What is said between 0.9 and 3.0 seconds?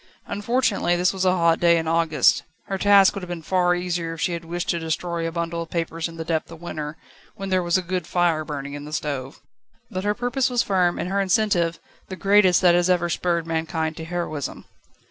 this was a hot day in August. Her